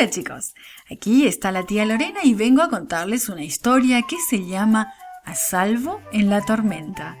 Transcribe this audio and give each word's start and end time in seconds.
Hola 0.00 0.08
chicos, 0.08 0.54
aquí 0.90 1.26
está 1.26 1.52
la 1.52 1.64
tía 1.64 1.84
Lorena 1.84 2.20
y 2.24 2.32
vengo 2.32 2.62
a 2.62 2.70
contarles 2.70 3.28
una 3.28 3.44
historia 3.44 4.00
que 4.00 4.16
se 4.30 4.46
llama 4.46 4.94
A 5.26 5.34
salvo 5.34 6.00
en 6.10 6.30
la 6.30 6.40
tormenta. 6.40 7.18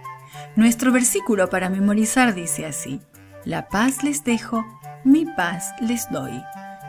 Nuestro 0.56 0.90
versículo 0.90 1.50
para 1.50 1.68
memorizar 1.68 2.34
dice 2.34 2.64
así, 2.64 3.02
La 3.44 3.68
paz 3.68 4.02
les 4.02 4.24
dejo, 4.24 4.64
mi 5.04 5.26
paz 5.26 5.74
les 5.82 6.10
doy. 6.10 6.42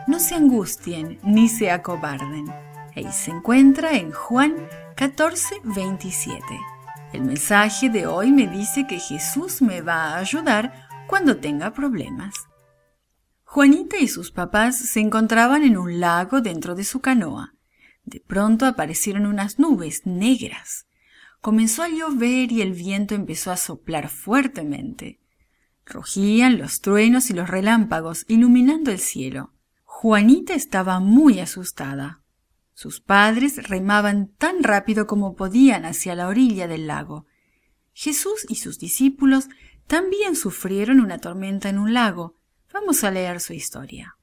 No 0.06 0.18
se 0.18 0.34
angustien 0.34 1.18
ni 1.24 1.50
se 1.50 1.70
acobarden. 1.70 2.46
Y 2.96 3.12
se 3.12 3.30
encuentra 3.30 3.92
en 3.92 4.12
Juan 4.12 4.66
14, 4.96 5.56
27. 5.62 6.42
El 7.12 7.20
mensaje 7.20 7.90
de 7.90 8.06
hoy 8.06 8.32
me 8.32 8.46
dice 8.46 8.86
que 8.86 8.98
Jesús 8.98 9.60
me 9.60 9.82
va 9.82 10.14
a 10.14 10.18
ayudar 10.20 10.72
cuando 11.06 11.36
tenga 11.36 11.70
problemas. 11.74 12.32
Juanita 13.52 13.98
y 13.98 14.08
sus 14.08 14.30
papás 14.30 14.78
se 14.78 15.00
encontraban 15.00 15.62
en 15.62 15.76
un 15.76 16.00
lago 16.00 16.40
dentro 16.40 16.74
de 16.74 16.84
su 16.84 17.00
canoa. 17.00 17.52
De 18.02 18.18
pronto 18.18 18.64
aparecieron 18.64 19.26
unas 19.26 19.58
nubes 19.58 20.06
negras. 20.06 20.86
Comenzó 21.42 21.82
a 21.82 21.90
llover 21.90 22.50
y 22.50 22.62
el 22.62 22.72
viento 22.72 23.14
empezó 23.14 23.50
a 23.50 23.58
soplar 23.58 24.08
fuertemente. 24.08 25.20
Rugían 25.84 26.56
los 26.56 26.80
truenos 26.80 27.28
y 27.28 27.34
los 27.34 27.50
relámpagos, 27.50 28.24
iluminando 28.26 28.90
el 28.90 29.00
cielo. 29.00 29.52
Juanita 29.84 30.54
estaba 30.54 30.98
muy 31.00 31.38
asustada. 31.38 32.22
Sus 32.72 33.02
padres 33.02 33.68
remaban 33.68 34.28
tan 34.28 34.62
rápido 34.62 35.06
como 35.06 35.36
podían 35.36 35.84
hacia 35.84 36.14
la 36.14 36.28
orilla 36.28 36.68
del 36.68 36.86
lago. 36.86 37.26
Jesús 37.92 38.46
y 38.48 38.54
sus 38.54 38.78
discípulos 38.78 39.50
también 39.86 40.36
sufrieron 40.36 41.00
una 41.00 41.18
tormenta 41.18 41.68
en 41.68 41.76
un 41.76 41.92
lago, 41.92 42.38
Vamos 42.82 43.04
a 43.04 43.12
leer 43.12 43.38
su 43.38 43.52
historia. 43.52 44.16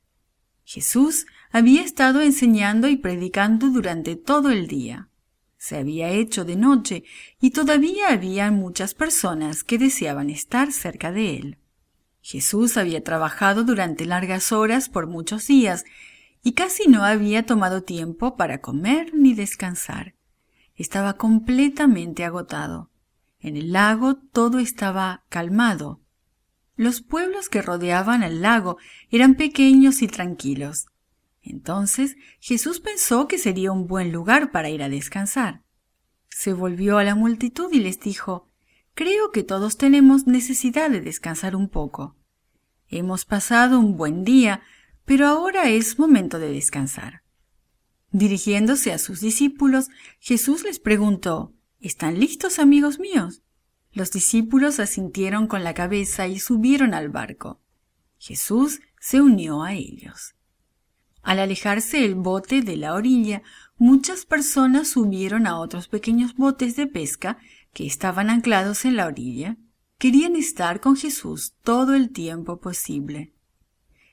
Jesús 0.65 1.27
había 1.49 1.81
estado 1.81 2.19
enseñando 2.19 2.89
y 2.89 2.97
predicando 2.97 3.69
durante 3.69 4.17
todo 4.17 4.49
el 4.51 4.67
día. 4.67 5.07
Se 5.55 5.77
había 5.77 6.09
hecho 6.09 6.43
de 6.43 6.57
noche 6.57 7.05
y 7.39 7.51
todavía 7.51 8.09
había 8.09 8.51
muchas 8.51 8.93
personas 8.93 9.63
que 9.63 9.77
deseaban 9.77 10.29
estar 10.29 10.73
cerca 10.73 11.13
de 11.13 11.37
él. 11.37 11.57
Jesús 12.19 12.75
había 12.75 13.01
trabajado 13.01 13.63
durante 13.63 14.05
largas 14.05 14.51
horas 14.51 14.89
por 14.89 15.07
muchos 15.07 15.47
días 15.47 15.85
y 16.43 16.51
casi 16.51 16.89
no 16.89 17.05
había 17.05 17.45
tomado 17.45 17.83
tiempo 17.83 18.35
para 18.35 18.59
comer 18.59 19.13
ni 19.13 19.33
descansar. 19.33 20.15
Estaba 20.75 21.13
completamente 21.13 22.25
agotado. 22.25 22.91
En 23.39 23.55
el 23.55 23.71
lago 23.71 24.15
todo 24.15 24.59
estaba 24.59 25.23
calmado 25.29 26.01
los 26.79 27.01
pueblos 27.01 27.49
que 27.49 27.61
rodeaban 27.61 28.23
al 28.23 28.41
lago 28.41 28.77
eran 29.11 29.35
pequeños 29.35 30.01
y 30.01 30.07
tranquilos. 30.07 30.85
Entonces 31.41 32.15
Jesús 32.39 32.79
pensó 32.79 33.27
que 33.27 33.37
sería 33.37 33.73
un 33.73 33.85
buen 33.85 34.13
lugar 34.13 34.49
para 34.53 34.69
ir 34.69 34.81
a 34.81 34.87
descansar. 34.87 35.61
Se 36.29 36.53
volvió 36.53 36.97
a 36.97 37.03
la 37.03 37.15
multitud 37.15 37.69
y 37.73 37.81
les 37.81 37.99
dijo, 37.99 38.47
Creo 38.93 39.31
que 39.31 39.43
todos 39.43 39.75
tenemos 39.75 40.25
necesidad 40.25 40.89
de 40.89 41.01
descansar 41.01 41.53
un 41.53 41.67
poco. 41.67 42.15
Hemos 42.87 43.25
pasado 43.25 43.77
un 43.77 43.97
buen 43.97 44.23
día, 44.23 44.61
pero 45.03 45.27
ahora 45.27 45.67
es 45.67 45.99
momento 45.99 46.39
de 46.39 46.49
descansar. 46.49 47.23
Dirigiéndose 48.13 48.93
a 48.93 48.99
sus 48.99 49.19
discípulos, 49.19 49.89
Jesús 50.21 50.63
les 50.63 50.79
preguntó, 50.79 51.53
¿Están 51.81 52.21
listos, 52.21 52.57
amigos 52.57 52.99
míos? 52.99 53.41
Los 53.91 54.11
discípulos 54.11 54.79
asintieron 54.79 55.47
con 55.47 55.63
la 55.63 55.73
cabeza 55.73 56.27
y 56.27 56.39
subieron 56.39 56.93
al 56.93 57.09
barco. 57.09 57.59
Jesús 58.17 58.81
se 58.99 59.21
unió 59.21 59.63
a 59.63 59.73
ellos. 59.73 60.35
Al 61.21 61.39
alejarse 61.39 62.05
el 62.05 62.15
bote 62.15 62.61
de 62.61 62.77
la 62.77 62.93
orilla, 62.93 63.41
muchas 63.77 64.25
personas 64.25 64.89
subieron 64.89 65.47
a 65.47 65.59
otros 65.59 65.87
pequeños 65.87 66.35
botes 66.35 66.75
de 66.75 66.87
pesca 66.87 67.37
que 67.73 67.85
estaban 67.85 68.29
anclados 68.29 68.85
en 68.85 68.95
la 68.95 69.07
orilla. 69.07 69.57
Querían 69.97 70.35
estar 70.35 70.79
con 70.79 70.95
Jesús 70.95 71.55
todo 71.63 71.93
el 71.93 72.11
tiempo 72.11 72.59
posible. 72.59 73.33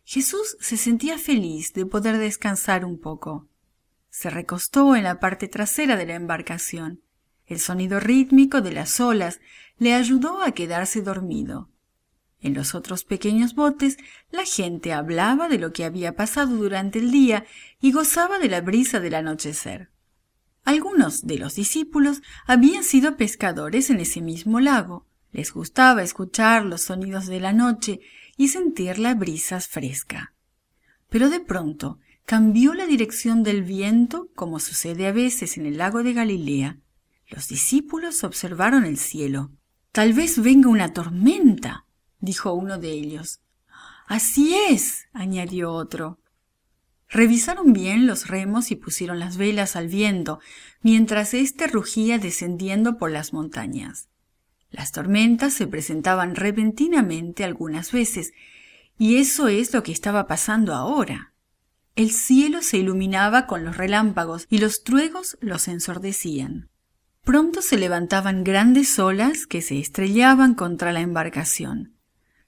Jesús 0.04 0.56
se 0.60 0.76
sentía 0.76 1.18
feliz 1.18 1.72
de 1.72 1.86
poder 1.86 2.18
descansar 2.18 2.84
un 2.84 2.98
poco. 2.98 3.48
Se 4.08 4.30
recostó 4.30 4.96
en 4.96 5.04
la 5.04 5.20
parte 5.20 5.48
trasera 5.48 5.96
de 5.96 6.06
la 6.06 6.14
embarcación. 6.14 7.02
El 7.46 7.60
sonido 7.60 8.00
rítmico 8.00 8.60
de 8.60 8.72
las 8.72 9.00
olas 9.00 9.40
le 9.78 9.94
ayudó 9.94 10.42
a 10.42 10.52
quedarse 10.52 11.02
dormido. 11.02 11.70
En 12.40 12.54
los 12.54 12.74
otros 12.74 13.04
pequeños 13.04 13.54
botes 13.54 13.96
la 14.30 14.44
gente 14.44 14.92
hablaba 14.92 15.48
de 15.48 15.58
lo 15.58 15.72
que 15.72 15.84
había 15.84 16.16
pasado 16.16 16.56
durante 16.56 16.98
el 16.98 17.10
día 17.10 17.44
y 17.80 17.92
gozaba 17.92 18.38
de 18.38 18.48
la 18.48 18.60
brisa 18.60 19.00
del 19.00 19.14
anochecer. 19.14 19.90
Algunos 20.64 21.26
de 21.26 21.38
los 21.38 21.54
discípulos 21.54 22.22
habían 22.46 22.82
sido 22.82 23.16
pescadores 23.16 23.88
en 23.90 24.00
ese 24.00 24.20
mismo 24.20 24.60
lago. 24.60 25.06
Les 25.30 25.52
gustaba 25.52 26.02
escuchar 26.02 26.64
los 26.64 26.82
sonidos 26.82 27.26
de 27.26 27.40
la 27.40 27.52
noche 27.52 28.00
y 28.36 28.48
sentir 28.48 28.98
la 28.98 29.14
brisa 29.14 29.60
fresca. 29.60 30.34
Pero 31.08 31.30
de 31.30 31.40
pronto 31.40 32.00
cambió 32.24 32.74
la 32.74 32.86
dirección 32.86 33.44
del 33.44 33.62
viento, 33.62 34.28
como 34.34 34.58
sucede 34.58 35.06
a 35.06 35.12
veces 35.12 35.56
en 35.56 35.66
el 35.66 35.78
lago 35.78 36.02
de 36.02 36.12
Galilea, 36.12 36.78
los 37.28 37.48
discípulos 37.48 38.22
observaron 38.24 38.84
el 38.84 38.98
cielo. 38.98 39.50
Tal 39.92 40.12
vez 40.12 40.40
venga 40.40 40.68
una 40.68 40.92
tormenta, 40.92 41.86
dijo 42.20 42.52
uno 42.52 42.78
de 42.78 42.90
ellos. 42.90 43.40
Así 44.06 44.54
es, 44.68 45.08
añadió 45.12 45.72
otro. 45.72 46.20
Revisaron 47.08 47.72
bien 47.72 48.06
los 48.06 48.28
remos 48.28 48.70
y 48.70 48.76
pusieron 48.76 49.18
las 49.18 49.36
velas 49.36 49.76
al 49.76 49.88
viento, 49.88 50.40
mientras 50.82 51.34
éste 51.34 51.66
rugía 51.66 52.18
descendiendo 52.18 52.98
por 52.98 53.10
las 53.10 53.32
montañas. 53.32 54.08
Las 54.70 54.92
tormentas 54.92 55.54
se 55.54 55.66
presentaban 55.66 56.34
repentinamente 56.34 57.44
algunas 57.44 57.92
veces, 57.92 58.32
y 58.98 59.16
eso 59.16 59.48
es 59.48 59.72
lo 59.72 59.82
que 59.82 59.92
estaba 59.92 60.26
pasando 60.26 60.74
ahora. 60.74 61.32
El 61.94 62.10
cielo 62.10 62.60
se 62.60 62.78
iluminaba 62.78 63.46
con 63.46 63.64
los 63.64 63.76
relámpagos 63.76 64.46
y 64.50 64.58
los 64.58 64.82
truegos 64.82 65.38
los 65.40 65.68
ensordecían. 65.68 66.68
Pronto 67.26 67.60
se 67.60 67.76
levantaban 67.76 68.44
grandes 68.44 69.00
olas 69.00 69.48
que 69.48 69.60
se 69.60 69.80
estrellaban 69.80 70.54
contra 70.54 70.92
la 70.92 71.00
embarcación. 71.00 71.96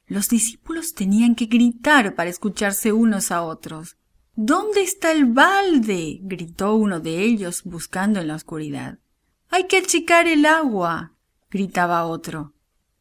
Los 0.06 0.28
discípulos 0.28 0.94
tenían 0.94 1.34
que 1.34 1.46
gritar 1.46 2.14
para 2.14 2.30
escucharse 2.30 2.92
unos 2.92 3.32
a 3.32 3.42
otros. 3.42 3.96
¿Dónde 4.36 4.82
está 4.82 5.10
el 5.10 5.24
balde? 5.24 6.20
gritó 6.22 6.76
uno 6.76 7.00
de 7.00 7.24
ellos 7.24 7.64
buscando 7.64 8.20
en 8.20 8.28
la 8.28 8.36
oscuridad. 8.36 9.00
Hay 9.48 9.66
que 9.66 9.78
achicar 9.78 10.28
el 10.28 10.46
agua. 10.46 11.12
gritaba 11.50 12.06
otro. 12.06 12.54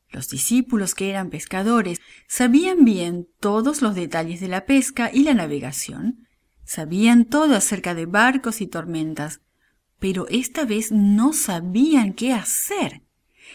Los 0.09 0.29
discípulos, 0.29 0.95
que 0.95 1.11
eran 1.11 1.29
pescadores, 1.29 1.99
sabían 2.27 2.85
bien 2.85 3.27
todos 3.39 3.83
los 3.83 3.93
detalles 3.93 4.39
de 4.39 4.47
la 4.47 4.65
pesca 4.65 5.11
y 5.13 5.21
la 5.21 5.35
navegación. 5.35 6.27
Sabían 6.63 7.25
todo 7.25 7.55
acerca 7.55 7.93
de 7.93 8.07
barcos 8.07 8.61
y 8.61 8.67
tormentas, 8.67 9.41
pero 9.99 10.27
esta 10.29 10.65
vez 10.65 10.91
no 10.91 11.33
sabían 11.33 12.13
qué 12.13 12.33
hacer. 12.33 13.01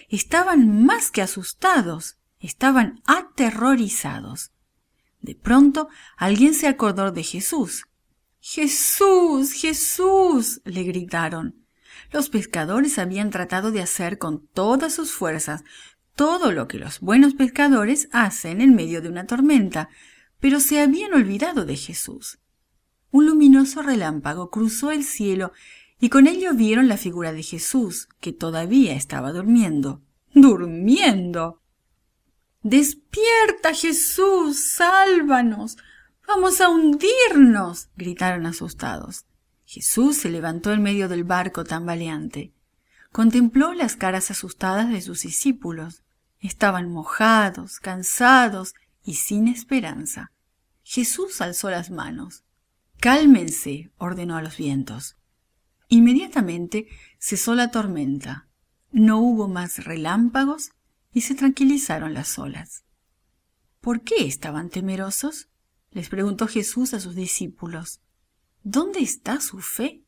Estaban 0.09 0.85
más 0.85 1.11
que 1.11 1.23
asustados, 1.23 2.19
estaban 2.41 3.03
aterrorizados. 3.07 4.53
De 5.21 5.35
pronto 5.35 5.89
alguien 6.17 6.55
se 6.55 6.67
acordó 6.67 7.13
de 7.13 7.23
Jesús. 7.23 7.87
Jesús, 8.41 9.53
Jesús, 9.53 10.61
le 10.65 10.83
gritaron. 10.83 11.65
Los 12.11 12.29
pescadores 12.29 12.99
habían 12.99 13.31
tratado 13.31 13.71
de 13.71 13.81
hacer 13.81 14.19
con 14.19 14.47
todas 14.49 14.93
sus 14.93 15.13
fuerzas 15.13 15.63
todo 16.17 16.53
lo 16.53 16.69
que 16.69 16.79
los 16.79 17.01
buenos 17.01 17.35
pescadores 17.35 18.09
hacen 18.13 18.61
en 18.61 18.75
medio 18.75 19.01
de 19.01 19.09
una 19.09 19.27
tormenta, 19.27 19.89
pero 20.41 20.61
se 20.61 20.81
habían 20.81 21.15
olvidado 21.15 21.65
de 21.65 21.77
Jesús. 21.77 22.41
Un 23.11 23.27
luminoso 23.27 23.83
relámpago 23.83 24.51
cruzó 24.51 24.91
el 24.91 25.05
cielo 25.05 25.53
y 26.03 26.09
con 26.09 26.27
ello 26.27 26.53
vieron 26.53 26.89
la 26.89 26.97
figura 26.97 27.33
de 27.33 27.45
Jesús, 27.45 28.09
que 28.19 28.33
todavía 28.33 28.97
estaba 28.97 29.31
durmiendo. 29.31 30.03
¡Durmiendo! 30.35 31.63
Despierta, 32.65 33.73
Jesús, 33.73 34.73
sálvanos. 34.73 35.77
Vamos 36.27 36.61
a 36.61 36.71
hundirnos. 36.71 37.89
gritaron 37.95 38.47
asustados. 38.47 39.27
Jesús 39.65 40.17
se 40.17 40.29
levantó 40.29 40.73
en 40.73 40.83
medio 40.83 41.09
del 41.09 41.23
barco 41.23 41.63
tambaleante. 41.63 42.53
Contempló 43.13 43.73
las 43.73 43.95
caras 43.95 44.33
asustadas 44.33 44.89
de 44.91 45.03
sus 45.03 45.23
discípulos. 45.23 46.03
Estaban 46.41 46.91
mojados, 46.91 47.79
cansados 47.79 48.75
y 49.05 49.15
sin 49.15 49.47
esperanza. 49.47 50.33
Jesús 50.83 51.41
alzó 51.41 51.71
las 51.71 51.93
manos. 51.93 52.43
Cálmense, 52.99 53.93
ordenó 53.99 54.37
a 54.37 54.43
los 54.43 54.57
vientos. 54.57 55.17
Inmediatamente 55.93 56.89
cesó 57.19 57.55
la 57.55 57.71
tormenta, 57.71 58.49
no 58.93 59.19
hubo 59.19 59.47
más 59.47 59.85
relámpagos 59.85 60.71
y 61.13 61.21
se 61.21 61.35
tranquilizaron 61.35 62.15
las 62.15 62.39
olas. 62.39 62.85
¿Por 63.83 64.01
qué 64.01 64.25
estaban 64.25 64.71
temerosos? 64.71 65.51
les 65.91 66.09
preguntó 66.09 66.47
Jesús 66.47 66.95
a 66.95 67.01
sus 67.01 67.15
discípulos. 67.15 68.01
¿Dónde 68.63 69.01
está 69.01 69.39
su 69.43 69.59
fe? 69.59 70.03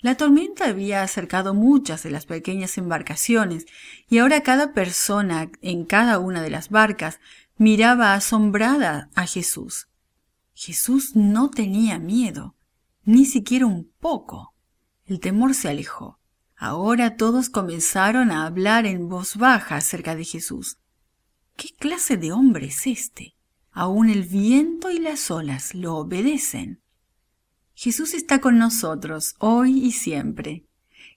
La 0.00 0.18
tormenta 0.18 0.66
había 0.66 1.02
acercado 1.02 1.54
muchas 1.54 2.02
de 2.02 2.10
las 2.10 2.26
pequeñas 2.26 2.76
embarcaciones 2.76 3.64
y 4.06 4.18
ahora 4.18 4.42
cada 4.42 4.74
persona 4.74 5.50
en 5.62 5.86
cada 5.86 6.18
una 6.18 6.42
de 6.42 6.50
las 6.50 6.68
barcas 6.68 7.20
miraba 7.56 8.12
asombrada 8.12 9.08
a 9.14 9.26
Jesús. 9.26 9.88
Jesús 10.52 11.16
no 11.16 11.48
tenía 11.48 11.98
miedo, 11.98 12.54
ni 13.04 13.24
siquiera 13.24 13.64
un 13.64 13.90
poco. 13.98 14.49
El 15.10 15.18
temor 15.18 15.54
se 15.54 15.68
alejó. 15.68 16.20
Ahora 16.56 17.16
todos 17.16 17.50
comenzaron 17.50 18.30
a 18.30 18.46
hablar 18.46 18.86
en 18.86 19.08
voz 19.08 19.34
baja 19.34 19.74
acerca 19.74 20.14
de 20.14 20.24
Jesús. 20.24 20.78
¿Qué 21.56 21.70
clase 21.76 22.16
de 22.16 22.30
hombre 22.30 22.66
es 22.66 22.86
este? 22.86 23.34
Aún 23.72 24.08
el 24.08 24.22
viento 24.22 24.88
y 24.88 25.00
las 25.00 25.32
olas 25.32 25.74
lo 25.74 25.96
obedecen. 25.96 26.80
Jesús 27.74 28.14
está 28.14 28.40
con 28.40 28.56
nosotros 28.56 29.34
hoy 29.40 29.84
y 29.84 29.90
siempre. 29.90 30.64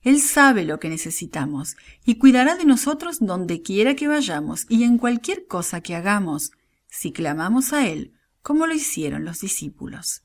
Él 0.02 0.20
sabe 0.20 0.64
lo 0.64 0.80
que 0.80 0.88
necesitamos 0.88 1.76
y 2.04 2.16
cuidará 2.16 2.56
de 2.56 2.64
nosotros 2.64 3.18
donde 3.20 3.62
quiera 3.62 3.94
que 3.94 4.08
vayamos 4.08 4.66
y 4.68 4.82
en 4.82 4.98
cualquier 4.98 5.46
cosa 5.46 5.82
que 5.82 5.94
hagamos, 5.94 6.50
si 6.88 7.12
clamamos 7.12 7.72
a 7.72 7.86
Él, 7.86 8.12
como 8.42 8.66
lo 8.66 8.74
hicieron 8.74 9.24
los 9.24 9.42
discípulos. 9.42 10.24